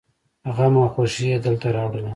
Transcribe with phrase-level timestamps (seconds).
[0.55, 2.09] غم او خوښي يې دلته راوړله.